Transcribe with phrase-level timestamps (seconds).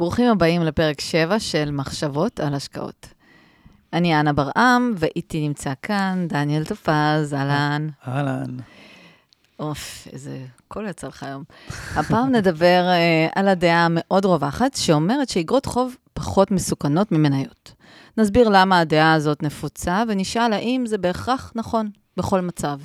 [0.00, 3.06] ברוכים הבאים לפרק 7 של מחשבות על השקעות.
[3.92, 7.88] אני אנה ברעם, ואיתי נמצא כאן דניאל טופז, אהלן.
[8.08, 8.56] אהלן.
[9.58, 11.44] אוף, איזה קול יצא לך היום.
[11.96, 17.74] הפעם נדבר uh, על הדעה המאוד רווחת, שאומרת שאיגרות חוב פחות מסוכנות ממניות.
[18.18, 22.78] נסביר למה הדעה הזאת נפוצה, ונשאל האם זה בהכרח נכון בכל מצב.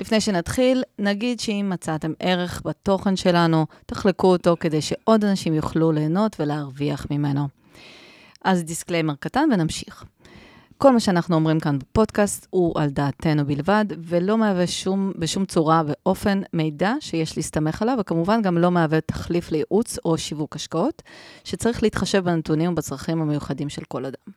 [0.00, 6.40] לפני שנתחיל, נגיד שאם מצאתם ערך בתוכן שלנו, תחלקו אותו כדי שעוד אנשים יוכלו ליהנות
[6.40, 7.48] ולהרוויח ממנו.
[8.44, 10.04] אז דיסקליימר קטן ונמשיך.
[10.78, 15.82] כל מה שאנחנו אומרים כאן בפודקאסט הוא על דעתנו בלבד, ולא מהווה שום, בשום צורה
[15.86, 21.02] ואופן מידע שיש להסתמך עליו, וכמובן גם לא מהווה תחליף לייעוץ או שיווק השקעות,
[21.44, 24.32] שצריך להתחשב בנתונים ובצרכים המיוחדים של כל אדם.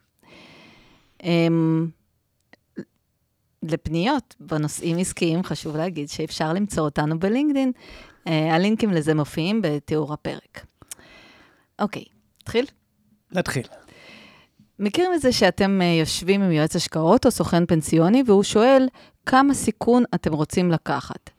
[3.63, 7.71] לפניות בנושאים עסקיים, חשוב להגיד שאפשר למצוא אותנו בלינקדאין.
[8.27, 10.65] אה, הלינקים לזה מופיעים בתיאור הפרק.
[11.79, 12.03] אוקיי,
[12.41, 12.65] נתחיל?
[13.31, 13.63] נתחיל.
[14.79, 18.87] מכירים את זה שאתם אה, יושבים עם יועץ השקעות או סוכן פנסיוני, והוא שואל
[19.25, 21.29] כמה סיכון אתם רוצים לקחת.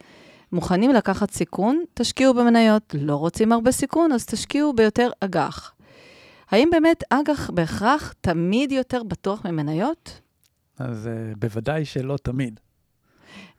[0.53, 1.85] מוכנים לקחת סיכון?
[1.95, 2.95] תשקיעו במניות.
[2.99, 5.73] לא רוצים הרבה סיכון, אז תשקיעו ביותר אג"ח.
[6.51, 10.21] האם באמת אג"ח בהכרח תמיד יותר בטוח ממניות?
[10.79, 12.61] אז uh, בוודאי שלא תמיד.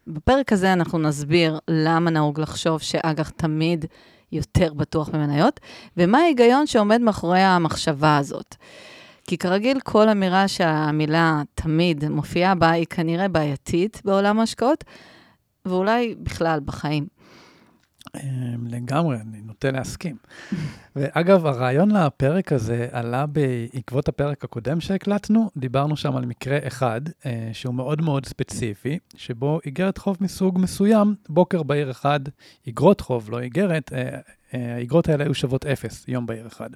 [0.08, 3.86] בפרק הזה אנחנו נסביר למה נהוג לחשוב שאג"ח תמיד
[4.32, 5.60] יותר בטוח ממניות,
[5.98, 8.56] ומה ההיגיון שעומד מאחורי המחשבה הזאת.
[9.28, 14.84] כי כרגיל, כל אמירה שהמילה תמיד מופיעה בה היא כנראה בעייתית בעולם ההשקעות,
[15.66, 17.08] ואולי בכלל בחיים.
[18.24, 20.16] אמ, לגמרי, אני נוטה להסכים.
[20.96, 27.50] ואגב, הרעיון לפרק הזה עלה בעקבות הפרק הקודם שהקלטנו, דיברנו שם על מקרה אחד, אה,
[27.54, 32.20] שהוא מאוד מאוד ספציפי, שבו איגרת חוב מסוג מסוים, בוקר בהיר אחד,
[32.68, 34.20] איגרות חוב, לא איגרת, אה,
[34.54, 36.70] אה, האיגרות האלה היו שוות אפס, יום בהיר אחד.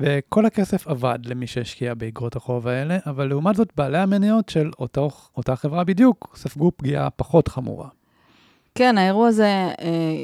[0.00, 5.10] וכל הכסף עבד למי שהשקיע באגרות החוב האלה, אבל לעומת זאת, בעלי המניות של אותו,
[5.36, 7.88] אותה חברה בדיוק ספגו פגיעה פחות חמורה.
[8.80, 9.74] כן, האירוע הזה אה,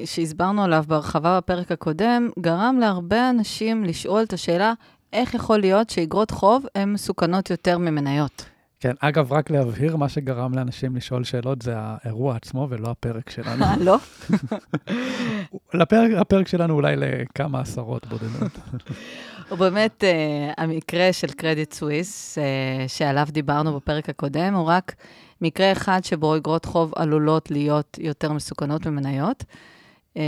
[0.04, 4.72] שהסברנו עליו בהרחבה בפרק הקודם, גרם להרבה אנשים לשאול את השאלה,
[5.12, 8.44] איך יכול להיות שאיגרות חוב הן מסוכנות יותר ממניות?
[8.80, 13.64] כן, אגב, רק להבהיר, מה שגרם לאנשים לשאול שאלות זה האירוע עצמו ולא הפרק שלנו.
[13.80, 13.96] לא?
[15.80, 18.58] לפרק, הפרק שלנו אולי לכמה עשרות בודדות.
[19.50, 24.94] הוא באמת, uh, המקרה של קרדיט סוויס, uh, שעליו דיברנו בפרק הקודם, הוא רק
[25.40, 29.44] מקרה אחד שבו אגרות חוב עלולות להיות יותר מסוכנות ממניות.
[30.14, 30.18] Um,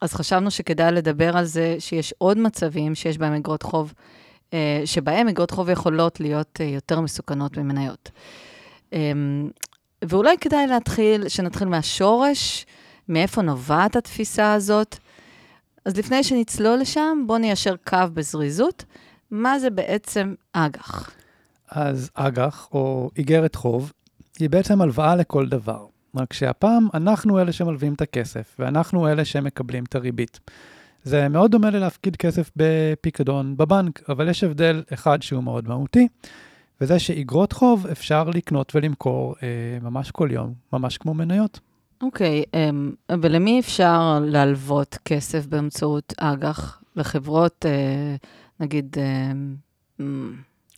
[0.00, 3.92] אז חשבנו שכדאי לדבר על זה שיש עוד מצבים שיש בהם אגרות חוב,
[4.50, 8.10] uh, שבהם אגרות חוב יכולות להיות uh, יותר מסוכנות ממניות.
[8.90, 8.96] Um,
[10.04, 12.66] ואולי כדאי להתחיל, שנתחיל מהשורש,
[13.08, 14.96] מאיפה נובעת התפיסה הזאת.
[15.84, 18.84] אז לפני שנצלול לשם, בואו ניישר קו בזריזות.
[19.30, 21.10] מה זה בעצם אג"ח?
[21.70, 23.92] אז אג"ח, או איגרת חוב,
[24.38, 25.86] היא בעצם הלוואה לכל דבר.
[26.16, 30.40] רק שהפעם אנחנו אלה שמלווים את הכסף, ואנחנו אלה שמקבלים את הריבית.
[31.04, 36.08] זה מאוד דומה ללהפקיד כסף בפיקדון בבנק, אבל יש הבדל אחד שהוא מאוד מהותי,
[36.80, 39.48] וזה שאיגרות חוב אפשר לקנות ולמכור אה,
[39.82, 41.60] ממש כל יום, ממש כמו מניות.
[42.02, 46.82] אוקיי, okay, אמ, um, ולמי אפשר להלוות כסף באמצעות אג"ח?
[46.96, 48.26] לחברות, uh,
[48.60, 48.96] נגיד...
[50.00, 50.02] Uh,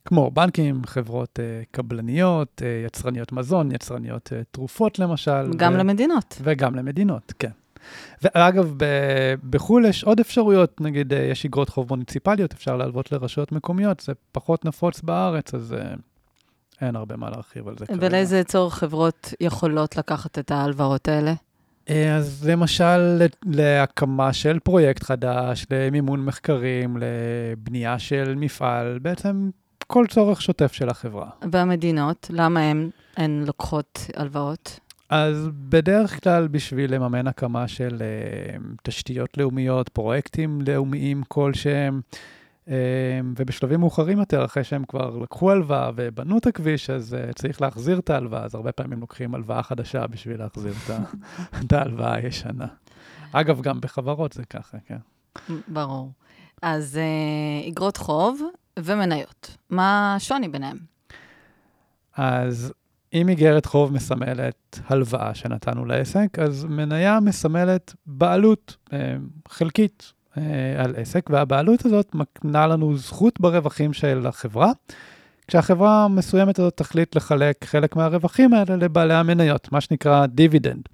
[0.04, 5.50] כמו בנקים, חברות uh, קבלניות, uh, יצרניות מזון, יצרניות uh, תרופות למשל.
[5.56, 5.76] גם ו...
[5.76, 6.40] למדינות.
[6.42, 7.50] וגם למדינות, כן.
[8.22, 14.00] ואגב, ב- בחו"ל יש עוד אפשרויות, נגיד יש אגרות חוב מוניציפליות, אפשר להלוות לרשויות מקומיות,
[14.00, 16.00] זה פחות נפוץ בארץ, אז uh,
[16.80, 18.06] אין הרבה מה להרחיב על זה כרגע.
[18.06, 21.34] ולאיזה צורך חברות יכולות לקחת את ההלוואות האלה?
[21.90, 29.50] אה, אז למשל, להקמה של פרויקט חדש, למימון מחקרים, לבנייה של מפעל, בעצם
[29.86, 31.30] כל צורך שוטף של החברה.
[31.52, 34.80] והמדינות, למה הן, הן לוקחות הלוואות?
[35.08, 42.00] אז בדרך כלל בשביל לממן הקמה של uh, תשתיות לאומיות, פרויקטים לאומיים כלשהם,
[42.68, 42.74] אמ,
[43.36, 47.98] ובשלבים מאוחרים יותר, אחרי שהם כבר לקחו הלוואה ובנו את הכביש, אז uh, צריך להחזיר
[47.98, 50.72] את ההלוואה, אז הרבה פעמים לוקחים הלוואה חדשה בשביל להחזיר
[51.64, 52.66] את ההלוואה הישנה.
[53.32, 54.98] אגב, גם בחברות זה ככה, כן.
[55.68, 56.12] ברור.
[56.62, 58.40] אז uh, אגרות חוב
[58.78, 60.78] ומניות, מה השוני ביניהם?
[62.16, 62.72] אז
[63.14, 68.92] אם איגרת חוב מסמלת הלוואה שנתנו לעסק, אז מניה מסמלת בעלות uh,
[69.48, 70.42] חלקית אה,
[70.84, 74.72] על עסק, והבעלות הזאת מקנה לנו זכות ברווחים של החברה,
[75.48, 80.88] כשהחברה המסוימת הזאת תחליט לחלק חלק מהרווחים האלה לבעלי המניות, מה שנקרא דיבידנד.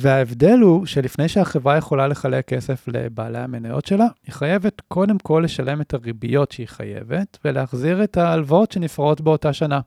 [0.00, 5.80] וההבדל הוא שלפני שהחברה יכולה לחלק כסף לבעלי המניות שלה, היא חייבת קודם כל לשלם
[5.80, 9.80] את הריביות שהיא חייבת ולהחזיר את ההלוואות שנפרעות באותה שנה.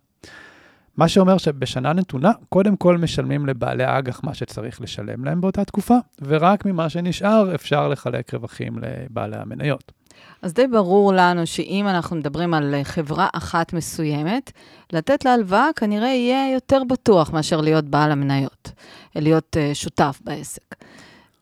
[0.97, 5.97] מה שאומר שבשנה נתונה, קודם כל משלמים לבעלי האג"ח מה שצריך לשלם להם באותה תקופה,
[6.21, 10.00] ורק ממה שנשאר אפשר לחלק רווחים לבעלי המניות.
[10.41, 14.51] אז די ברור לנו שאם אנחנו מדברים על חברה אחת מסוימת,
[14.93, 18.71] לתת לה הלוואה כנראה יהיה יותר בטוח מאשר להיות בעל המניות,
[19.15, 20.75] להיות uh, שותף בעסק.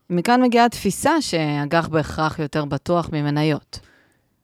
[0.10, 3.80] מכאן מגיעה התפיסה שאג"ח בהכרח יותר בטוח ממניות.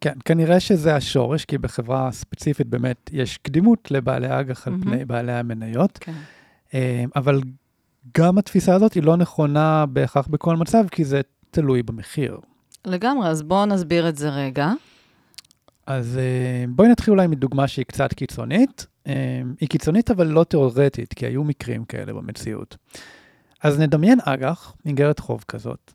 [0.02, 5.34] כן, כנראה שזה השורש, כי בחברה ספציפית באמת יש קדימות לבעלי אג"ח על פני בעלי
[5.34, 5.98] המניות.
[6.02, 6.14] כן.
[6.74, 7.42] אה, אבל
[8.18, 11.22] גם התפיסה הזאת היא לא נכונה בהכרח בכל מצב, כי זה
[11.52, 12.38] תלוי במחיר.
[12.88, 14.72] לגמרי, אז בואו נסביר את זה רגע.
[15.88, 18.88] אז אה, בואי נתחיל אולי מדוגמה שהיא קצת קיצונית.
[19.08, 22.78] אה, היא קיצונית אבל לא תיאורטית, כי היו מקרים כאלה במציאות.
[23.64, 25.94] אז נדמיין אג"ח, איגרת חוב כזאת,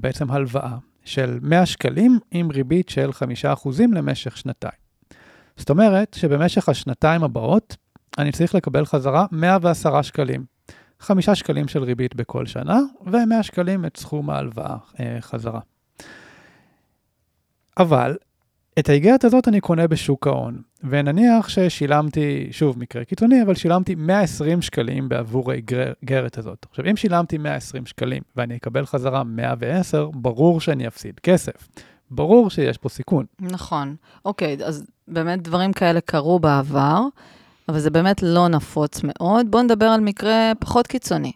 [0.00, 4.84] בעצם הלוואה, של 100 שקלים עם ריבית של 5% למשך שנתיים.
[5.56, 7.76] זאת אומרת שבמשך השנתיים הבאות
[8.18, 10.44] אני צריך לקבל חזרה 110 שקלים.
[11.00, 15.60] 5 שקלים של ריבית בכל שנה, ו-100 שקלים את סכום ההלוואה אה, חזרה.
[17.78, 18.16] אבל
[18.78, 24.62] את האיגרת הזאת אני קונה בשוק ההון, ונניח ששילמתי, שוב, מקרה קיצוני, אבל שילמתי 120
[24.62, 26.66] שקלים בעבור האיגרת הזאת.
[26.70, 31.68] עכשיו, אם שילמתי 120 שקלים ואני אקבל חזרה 110, ברור שאני אפסיד כסף.
[32.10, 33.24] ברור שיש פה סיכון.
[33.40, 33.96] נכון.
[34.24, 37.00] אוקיי, אז באמת דברים כאלה קרו בעבר,
[37.68, 39.50] אבל זה באמת לא נפוץ מאוד.
[39.50, 41.32] בואו נדבר על מקרה פחות קיצוני.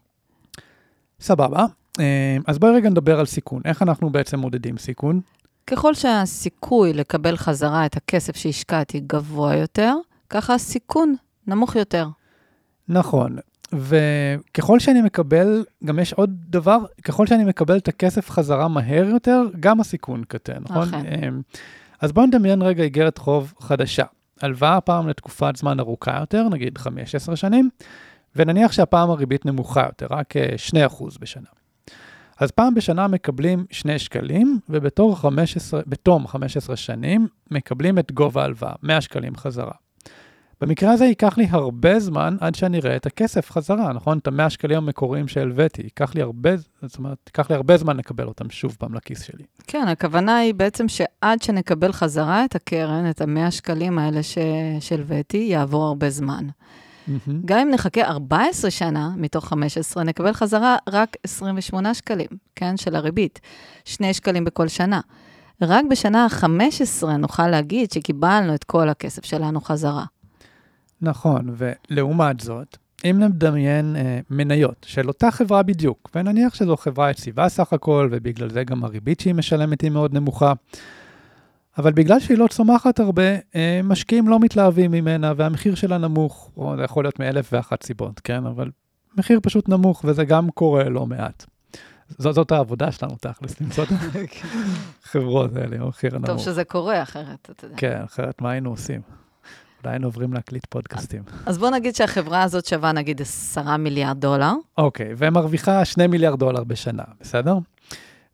[1.20, 1.67] סבבה.
[2.00, 3.62] אה, אז בואי רגע נדבר על סיכון.
[3.64, 5.20] איך אנחנו בעצם מודדים סיכון?
[5.70, 9.94] ככל שהסיכוי לקבל חזרה את הכסף שהשקעתי גבוה יותר,
[10.30, 11.14] ככה הסיכון
[11.46, 12.08] נמוך יותר.
[12.88, 13.36] נכון,
[13.72, 19.42] וככל שאני מקבל, גם יש עוד דבר, ככל שאני מקבל את הכסף חזרה מהר יותר,
[19.60, 20.88] גם הסיכון קטן, נכון?
[20.88, 21.06] אכן.
[21.06, 21.40] אמ,
[22.00, 24.04] אז בואו נדמיין רגע איגרת חוב חדשה.
[24.40, 27.70] הלוואה הפעם לתקופת זמן ארוכה יותר, נגיד 15 שנים,
[28.36, 31.48] ונניח שהפעם הריבית נמוכה יותר, רק 2% אה, בשנה.
[32.38, 35.81] אז פעם בשנה מקבלים 2 שקלים, ובתום 15,
[36.26, 39.73] 15 שנים מקבלים את גובה ההלוואה, 100 שקלים חזרה.
[40.61, 44.19] במקרה הזה ייקח לי הרבה זמן עד שאני אראה את הכסף חזרה, נכון?
[44.19, 46.50] את ה-100 שקלים המקוריים שהלוויתי, ייקח לי הרבה,
[46.82, 49.44] זאת אומרת, ייקח לי הרבה זמן לקבל אותם שוב פעם לכיס שלי.
[49.67, 54.20] כן, הכוונה היא בעצם שעד שנקבל חזרה את הקרן, את ה-100 שקלים האלה
[54.81, 56.46] שהלוויתי, יעבור הרבה זמן.
[57.08, 57.31] Mm-hmm.
[57.44, 63.40] גם אם נחכה 14 שנה מתוך 15, נקבל חזרה רק 28 שקלים, כן, של הריבית.
[63.84, 65.00] 2 שקלים בכל שנה.
[65.62, 70.05] רק בשנה ה-15 נוכל להגיד שקיבלנו את כל הכסף שלנו חזרה.
[71.02, 77.49] נכון, ולעומת זאת, אם נדמיין אה, מניות של אותה חברה בדיוק, ונניח שזו חברה יציבה
[77.49, 80.52] סך הכל, ובגלל זה גם הריבית שהיא משלמת היא מאוד נמוכה,
[81.78, 83.22] אבל בגלל שהיא לא צומחת הרבה,
[83.54, 88.20] אה, משקיעים לא מתלהבים ממנה והמחיר שלה נמוך, או זה יכול להיות מאלף ואחת סיבות,
[88.20, 88.46] כן?
[88.46, 88.70] אבל
[89.19, 91.44] מחיר פשוט נמוך, וזה גם קורה לא מעט.
[92.08, 93.88] זאת, זאת העבודה שלנו תכלס, למצוא את
[95.04, 96.30] החברות האלה, המחיר הנמוך.
[96.30, 97.76] טוב שזה קורה אחרת, אתה יודע.
[97.76, 99.00] כן, אחרת מה היינו עושים?
[99.82, 101.22] אולי היינו עוברים להקליט פודקאסטים.
[101.46, 104.52] אז בוא נגיד שהחברה הזאת שווה נגיד 10 מיליארד דולר.
[104.78, 107.58] אוקיי, ומרוויחה 2 מיליארד דולר בשנה, בסדר?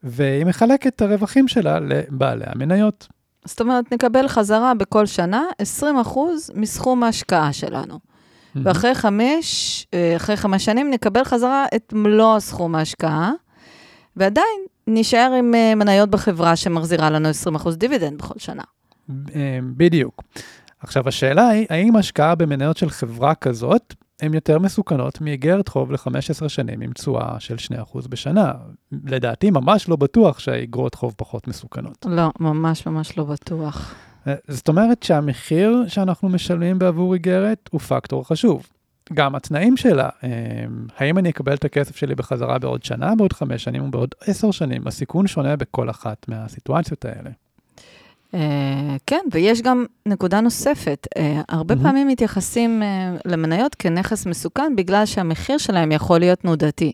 [0.02, 3.08] והיא מחלקת את הרווחים שלה לבעלי המניות.
[3.44, 5.44] זאת אומרת, נקבל חזרה בכל שנה
[5.82, 6.18] 20%
[6.54, 7.94] מסכום ההשקעה שלנו.
[7.94, 8.58] Mm-hmm.
[8.62, 13.32] ואחרי חמש, אה, אחרי חמש שנים נקבל חזרה את מלוא סכום ההשקעה,
[14.16, 18.62] ועדיין נישאר עם אה, מניות בחברה שמחזירה לנו 20% דיבידנד בכל שנה.
[19.10, 20.22] אה, בדיוק.
[20.80, 26.48] עכשיו, השאלה היא, האם השקעה במניות של חברה כזאת הן יותר מסוכנות מאיגרת חוב ל-15
[26.48, 27.56] שנים עם תשואה של
[27.94, 28.52] 2% בשנה.
[29.04, 32.06] לדעתי, ממש לא בטוח שהאיגרות חוב פחות מסוכנות.
[32.08, 33.94] לא, ממש ממש לא בטוח.
[34.26, 38.66] אה, זאת אומרת שהמחיר שאנחנו משלמים בעבור איגרת הוא פקטור חשוב.
[39.12, 40.30] גם התנאים שלה, אה,
[40.98, 44.86] האם אני אקבל את הכסף שלי בחזרה בעוד שנה, בעוד חמש שנים ובעוד עשר שנים,
[44.86, 47.30] הסיכון שונה בכל אחת מהסיטואציות האלה.
[48.34, 48.36] Uh,
[49.06, 51.06] כן, ויש גם נקודה נוספת.
[51.18, 51.82] Uh, הרבה mm-hmm.
[51.82, 56.92] פעמים מתייחסים uh, למניות כנכס מסוכן בגלל שהמחיר שלהם יכול להיות תנודתי.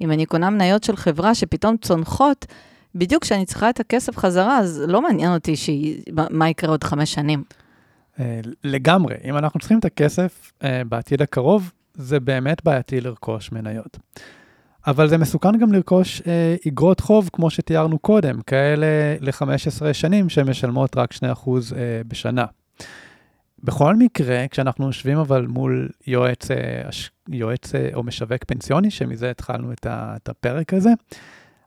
[0.00, 2.46] אם אני קונה מניות של חברה שפתאום צונחות,
[2.94, 7.14] בדיוק כשאני צריכה את הכסף חזרה, אז לא מעניין אותי שהיא, מה יקרה עוד חמש
[7.14, 7.44] שנים.
[8.64, 9.14] לגמרי.
[9.24, 10.52] אם אנחנו צריכים את הכסף
[10.88, 13.98] בעתיד הקרוב, זה באמת בעייתי לרכוש מניות.
[14.86, 18.86] אבל זה מסוכן גם לרכוש אה, אגרות חוב, כמו שתיארנו קודם, כאלה
[19.20, 21.16] ל-15 שנים שמשלמות רק 2%
[21.76, 22.44] אה, בשנה.
[23.64, 26.56] בכל מקרה, כשאנחנו יושבים אבל מול יועץ, אה,
[27.28, 30.90] יועץ אה, או משווק פנסיוני, שמזה התחלנו את, ה, את הפרק הזה,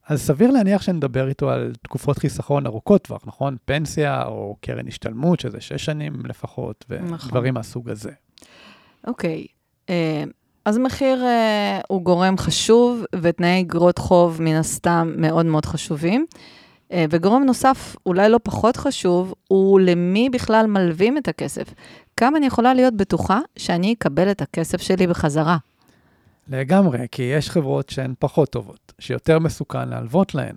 [0.08, 3.58] אז סביר להניח שנדבר איתו על תקופות חיסכון ארוכות טווח, נכון?
[3.66, 7.50] פנסיה או קרן השתלמות, שזה שש שנים לפחות, ודברים נכון.
[7.54, 8.12] מהסוג הזה.
[9.08, 9.46] אוקיי,
[9.88, 9.92] okay.
[10.68, 11.26] אז מחיר
[11.88, 16.26] הוא גורם חשוב, ותנאי אגרות חוב מן הסתם מאוד מאוד חשובים.
[16.92, 21.74] אה, וגורם נוסף, אולי לא פחות חשוב, הוא למי בכלל מלווים את הכסף.
[22.18, 25.58] כמה אני יכולה להיות בטוחה שאני אקבל את הכסף שלי בחזרה?
[26.50, 30.56] לגמרי, כי יש חברות שהן פחות טובות, שיותר מסוכן להלוות להן.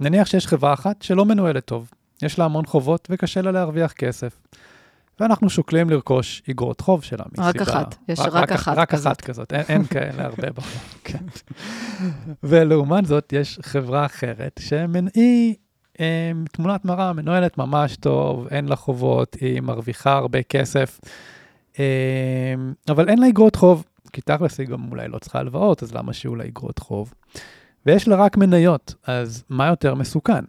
[0.00, 1.90] נניח שיש חברה אחת שלא מנוהלת טוב,
[2.22, 4.38] יש לה המון חובות וקשה לה להרוויח כסף.
[5.20, 7.48] ואנחנו שוקלים לרכוש אגרות חוב שלה מסיבה...
[7.48, 9.06] רק אחת, יש רק, רק אחת רק כזאת.
[9.06, 11.24] רק אחת כזאת, אין, אין כאלה הרבה בחור, כן.
[12.42, 15.54] ולעומת זאת, יש חברה אחרת שהיא
[16.52, 21.00] תמונת מראה, מנוהלת ממש טוב, אין לה חובות, היא מרוויחה הרבה כסף,
[22.88, 26.12] אבל אין לה אגרות חוב, כי תכלס היא גם אולי לא צריכה הלוואות, אז למה
[26.12, 27.14] שיהיו לה אגרות חוב?
[27.86, 30.44] ויש לה רק מניות, אז מה יותר מסוכן?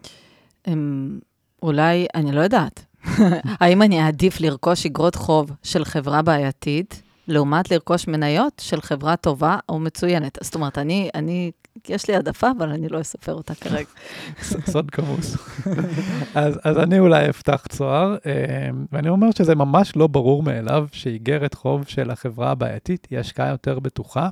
[1.63, 2.85] אולי, אני לא יודעת.
[3.61, 9.57] האם אני אעדיף לרכוש אגרות חוב של חברה בעייתית, לעומת לרכוש מניות של חברה טובה
[9.69, 10.37] או מצוינת?
[10.41, 11.51] זאת אומרת, אני, אני,
[11.89, 13.89] יש לי העדפה, אבל אני לא אספר אותה כרגע.
[14.71, 15.37] סוד כמוס.
[16.35, 21.53] אז, אז אני אולי אפתח צוהר, אה, ואני אומר שזה ממש לא ברור מאליו שאיגרת
[21.53, 24.29] חוב של החברה הבעייתית היא השקעה יותר בטוחה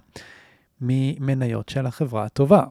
[0.82, 2.64] ממניות של החברה הטובה.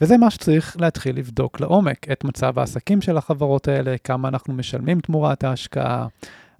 [0.00, 5.00] וזה מה שצריך להתחיל לבדוק לעומק, את מצב העסקים של החברות האלה, כמה אנחנו משלמים
[5.00, 6.06] תמורת ההשקעה,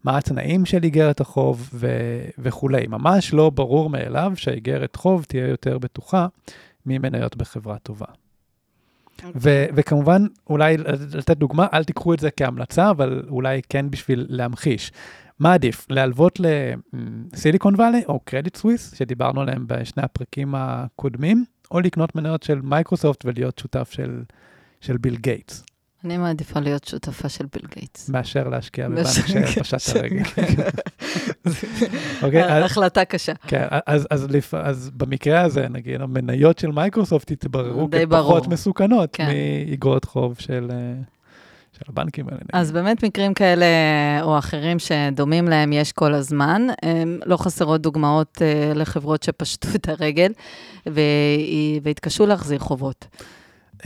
[0.04, 2.86] מה התנאים של איגרת החוב ו- וכולי.
[2.86, 6.26] ממש לא ברור מאליו שאיגרת חוב תהיה יותר בטוחה
[6.86, 8.06] ממניות בחברה טובה.
[8.06, 9.26] אוקיי.
[9.26, 9.40] אוקיי.
[9.42, 10.76] ו- וכמובן, אולי
[11.14, 14.92] לתת דוגמה, אל תיקחו את זה כהמלצה, אבל אולי כן בשביל להמחיש.
[15.38, 22.14] מה עדיף, להלוות לסיליקון וואלי או קרדיט סוויס, שדיברנו עליהם בשני הפרקים הקודמים, או לקנות
[22.14, 24.22] מניות של מייקרוסופט ולהיות שותף של,
[24.80, 25.64] של ביל גייטס.
[26.04, 28.08] אני מעדיפה להיות שותפה של ביל גייטס.
[28.08, 29.06] מאשר להשקיע בבנק
[29.46, 30.22] שפשט הרגל.
[32.22, 33.32] אוקיי, החלטה קשה.
[33.46, 39.28] כן, אז, אז, אז, אז במקרה הזה, נגיד, המניות של מייקרוסופט יתבררו כפחות מסוכנות כן.
[39.66, 40.70] מאגרות חוב של...
[41.74, 42.40] אה, של הבנקים האלה.
[42.52, 43.66] אז באמת מקרים כאלה
[44.22, 46.66] או אחרים שדומים להם יש כל הזמן.
[47.26, 50.32] לא חסרות דוגמאות אה, לחברות שפשטו את הרגל
[51.82, 53.06] והתקשו להחזיר חובות.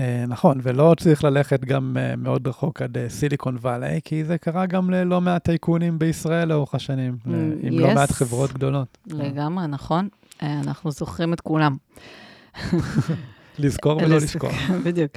[0.00, 4.66] אה, נכון, ולא צריך ללכת גם אה, מאוד רחוק עד סיליקון וואלי, כי זה קרה
[4.66, 7.16] גם ללא מעט טייקונים בישראל לאורך השנים,
[7.62, 7.80] עם yes.
[7.80, 8.98] לא מעט חברות גדולות.
[9.06, 10.08] לגמרי, נכון.
[10.42, 11.76] אנחנו זוכרים את כולם.
[13.58, 14.54] לזכור ולא לשכוח.
[14.84, 15.12] בדיוק.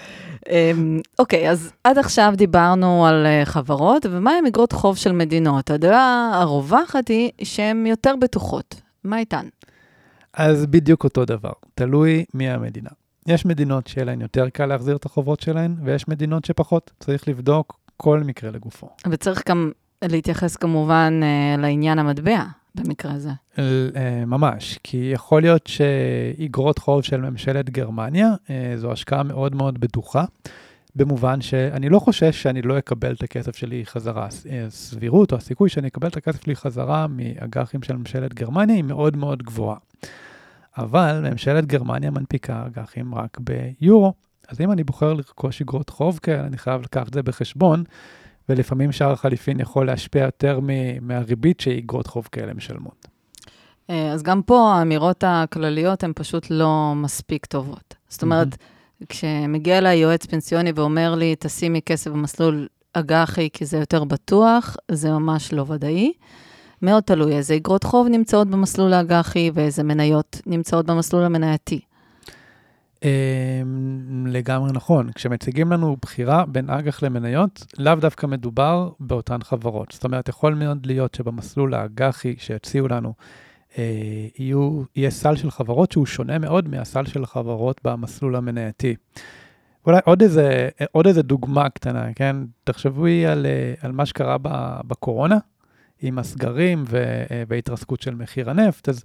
[0.50, 5.72] אמ, אוקיי, אז עד עכשיו דיברנו על אה, חברות, ומה עם אגרות חוב של מדינות?
[5.72, 8.82] הדעה הרווחת היא שהן יותר בטוחות.
[9.04, 9.48] מה איתן?
[10.34, 12.90] אז בדיוק אותו דבר, תלוי מי המדינה.
[13.28, 16.92] יש מדינות שיהיה להן יותר קל להחזיר את החובות שלהן, ויש מדינות שפחות.
[17.00, 18.90] צריך לבדוק כל מקרה לגופו.
[19.10, 19.72] וצריך גם
[20.04, 22.44] להתייחס כמובן אה, לעניין המטבע.
[22.80, 23.30] במקרה הזה.
[23.60, 29.80] אה, ממש, כי יכול להיות שאיגרות חוב של ממשלת גרמניה, אה, זו השקעה מאוד מאוד
[29.80, 30.26] בטוחה,
[30.96, 34.28] במובן שאני לא חושש שאני לא אקבל את הכסף שלי חזרה.
[34.68, 39.18] הסבירות או הסיכוי שאני אקבל את הכסף שלי חזרה מאג"חים של ממשלת גרמניה היא מאוד
[39.18, 39.78] מאוד גבוהה.
[40.78, 44.14] אבל ממשלת גרמניה מנפיקה אג"חים רק ביורו.
[44.48, 47.84] אז אם אני בוחר לרכוש אגרות חוב כאלה, אני חייב לקחת את זה בחשבון,
[48.50, 50.60] ולפעמים שער החליפין יכול להשפיע יותר
[51.02, 53.08] מהריבית שאיגרות חוב כאלה משלמות.
[53.90, 57.96] אה, אז גם פה האמירות הכלליות הן פשוט לא מספיק טובות.
[58.10, 59.06] זאת אומרת, mm-hmm.
[59.10, 65.12] כשמגיע אליי יועץ פנסיוני ואומר לי, תשימי כסף במסלול אג"חי כי זה יותר בטוח, זה
[65.12, 66.14] ממש לא ודאי.
[66.82, 71.80] מאוד תלוי איזה אגרות חוב נמצאות במסלול האג"חי ואיזה מניות נמצאות במסלול המנייתי.
[73.04, 75.12] אמ, לגמרי נכון.
[75.12, 79.92] כשמציגים לנו בחירה בין אג"ח למניות, לאו דווקא מדובר באותן חברות.
[79.92, 83.14] זאת אומרת, יכול מאוד להיות שבמסלול האג"חי שהציעו לנו,
[83.78, 88.96] אה, יהיו, יהיה סל של חברות שהוא שונה מאוד מהסל של החברות במסלול המנייתי.
[89.86, 92.36] אולי עוד איזה, עוד איזה דוגמה קטנה, כן?
[92.64, 94.38] תחשבו על, אה, על מה שקרה
[94.88, 95.38] בקורונה,
[96.02, 99.04] עם הסגרים אה, והתרסקות של מחיר הנפט, אז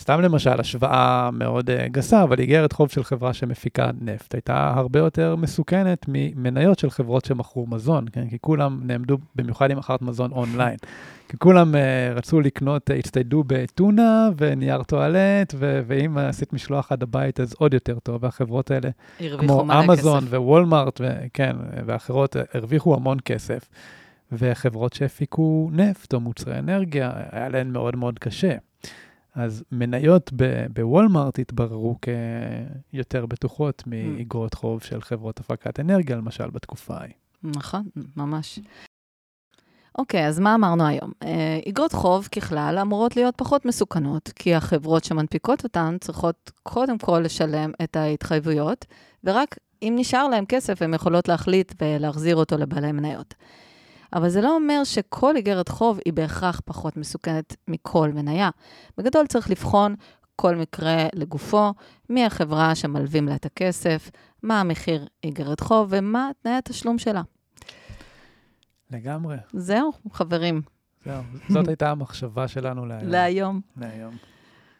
[0.00, 4.98] סתם למשל, השוואה מאוד uh, גסה, אבל איגרת חוב של חברה שמפיקה נפט הייתה הרבה
[4.98, 8.28] יותר מסוכנת ממניות של חברות שמכרו מזון, כן?
[8.28, 10.76] כי כולם נעמדו, במיוחד אם מכרת מזון אונליין.
[11.28, 17.02] כי כולם uh, רצו לקנות, uh, הצטיידו בטונה ונייר טואלט, ו- ואם עשית משלוח עד
[17.02, 18.24] הבית, אז עוד יותר טוב.
[18.24, 18.90] והחברות האלה,
[19.38, 23.68] כמו אמזון ווולמארט, וכן, ואחרות, הרוויחו המון כסף.
[24.32, 28.54] וחברות שהפיקו נפט או מוצרי אנרגיה, היה להן מאוד מאוד קשה.
[29.38, 30.32] אז מניות
[30.72, 31.96] בוולמארט התבררו
[32.92, 37.12] כיותר בטוחות מאגרות חוב של חברות הפקת אנרגיה, למשל, בתקופה ההיא.
[37.42, 37.82] נכון,
[38.16, 38.58] ממש.
[39.98, 41.12] אוקיי, אז מה אמרנו היום?
[41.68, 47.70] אגרות חוב ככלל אמורות להיות פחות מסוכנות, כי החברות שמנפיקות אותן צריכות קודם כל לשלם
[47.82, 48.86] את ההתחייבויות,
[49.24, 53.34] ורק אם נשאר להם כסף, הן יכולות להחליט ולהחזיר אותו לבעלי מניות.
[54.12, 58.50] אבל זה לא אומר שכל איגרת חוב היא בהכרח פחות מסוכנת מכל מניה.
[58.98, 59.94] בגדול צריך לבחון
[60.36, 61.72] כל מקרה לגופו,
[62.10, 64.10] מי החברה שמלווים לה את הכסף,
[64.42, 67.22] מה המחיר איגרת חוב ומה תנאי התשלום שלה.
[68.90, 69.36] לגמרי.
[69.52, 70.62] זהו, חברים.
[71.04, 73.10] זהו, זאת הייתה המחשבה שלנו להיום.
[73.10, 73.60] להיום.
[73.76, 74.16] להיום.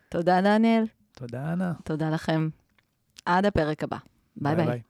[0.08, 0.84] תודה, דניאל.
[1.12, 1.72] תודה, אנה.
[1.84, 2.48] תודה לכם.
[3.26, 3.96] עד הפרק הבא.
[4.36, 4.66] ביי ביי.
[4.66, 4.80] ביי.